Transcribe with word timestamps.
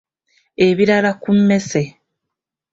Ebirala 0.67 1.11
ku 1.21 1.29
mmese. 1.39 1.81